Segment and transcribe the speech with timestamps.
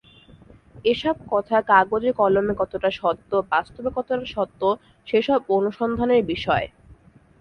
[0.85, 4.61] এসব কথা কাগজে কলমে কতটা সত্য, বাস্তবে কতটা সত্য,
[5.07, 6.65] সেসব অনুসন্ধানের বিষয়।